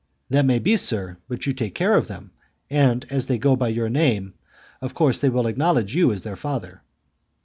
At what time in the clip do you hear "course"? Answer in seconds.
4.95-5.19